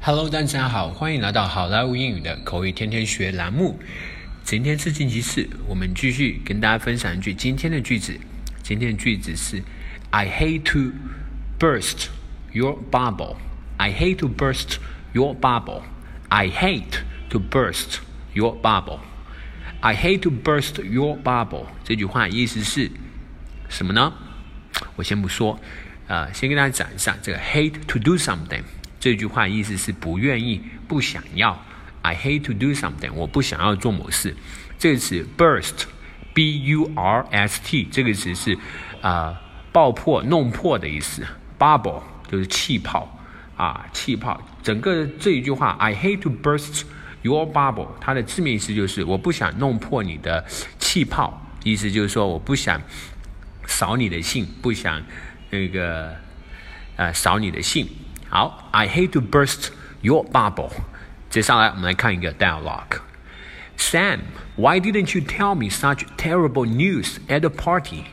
[0.00, 3.78] Hello，大家好，欢迎来到好莱坞英语的口语天天学栏目。
[4.44, 8.18] 今天是星期四，我们继续跟大家分享一句今天的句子。
[8.62, 9.62] 今天的句子是
[10.10, 10.92] ：I hate to
[11.58, 12.06] burst
[12.52, 13.36] your bubble.
[13.76, 14.76] I hate to burst
[15.12, 15.82] your bubble.
[16.28, 17.98] I hate to burst
[18.32, 19.00] your bubble.
[19.80, 21.66] I hate to burst your bubble.
[21.84, 22.90] 这句话意思是
[23.68, 24.14] 什么呢？
[24.94, 25.58] 我先不说，
[26.06, 28.62] 呃，先跟大家讲一下这个 hate to do something
[29.00, 31.62] 这句话意思是不愿意、不想要。
[32.02, 34.34] I hate to do something，我不想要做某事。
[34.78, 38.56] 这个词 burst，b u r s t，这个词是
[39.02, 39.40] 啊
[39.72, 41.26] 爆破、弄破的意思。
[41.58, 43.18] Bubble 就是气泡
[43.56, 44.40] 啊，气泡。
[44.62, 46.82] 整个这一句话，I hate to burst
[47.22, 50.44] your bubble，它的字面意思就是我不想弄破你的
[50.78, 52.80] 气泡，意思就是说我不想
[53.66, 55.02] 扫你的兴，不想
[55.50, 56.14] 那个
[56.96, 57.88] 呃扫你的兴。
[58.29, 59.69] 好，I hate to burst
[60.01, 60.71] your bubble。
[61.29, 64.19] 接下来我们来看一个 dialogue。Sam,
[64.55, 68.03] why didn't you tell me such terrible news at the party?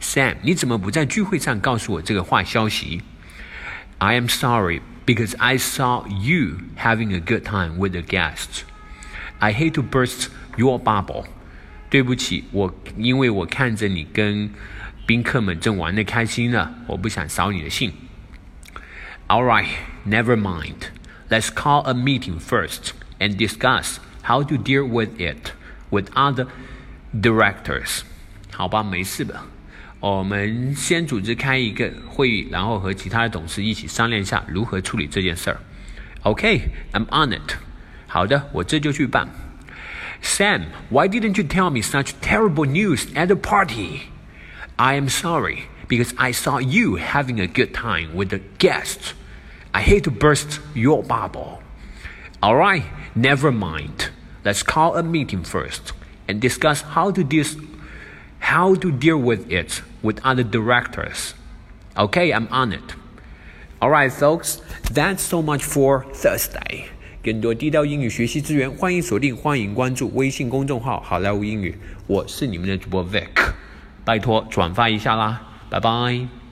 [0.00, 3.02] Sam，你怎么不在聚会上告诉我这个坏消息？
[3.98, 8.62] I am sorry because I saw you having a good time with the guests.
[9.38, 11.26] I hate to burst your bubble.
[11.90, 14.50] 对不起，我因为我看着你跟
[15.06, 17.92] 宾客们正玩的开心了，我不想扫你的兴。
[19.28, 19.68] Alright,
[20.04, 20.90] never mind.
[21.28, 25.52] Let's call a meeting first and discuss how to deal with it
[25.90, 26.46] with other
[27.12, 28.02] directors.
[28.50, 29.40] 好吧，没事的。
[30.00, 35.60] 我们先组织开一个会议，然后和其他的董事一起商量一下如何处理这件事儿。
[36.22, 37.54] Okay, I'm on it.
[38.06, 39.28] 好的，我这就去办。
[40.22, 44.00] Sam, why didn't you tell me such terrible news at the party?
[44.76, 49.14] I am sorry because I saw you having a good time with the guests.
[49.72, 51.62] I hate to burst your bubble.
[52.42, 54.10] All right, never mind.
[54.44, 55.92] Let's call a meeting first
[56.26, 57.44] and discuss how to deal
[58.40, 61.34] how to deal with it with other directors.
[61.96, 62.94] Okay, I'm on it.
[63.80, 64.60] All right, folks,
[64.90, 66.84] that's so much for Thursday.
[67.22, 71.78] 更多地道英语学习资源，欢迎锁定，欢迎关注微信公众号“好莱坞英语”。
[72.08, 73.52] 我是你们的主播 Vic，
[74.06, 76.44] 拜托转发一下啦， 拜拜。